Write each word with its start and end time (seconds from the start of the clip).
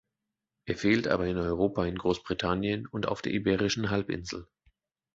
Er 0.65 0.75
fehlt 0.77 1.07
aber 1.07 1.27
in 1.27 1.37
Europa 1.37 1.85
in 1.85 1.95
Großbritannien 1.95 2.87
und 2.87 3.07
auf 3.07 3.21
der 3.21 3.33
Iberischen 3.33 3.91
Halbinsel. 3.91 4.47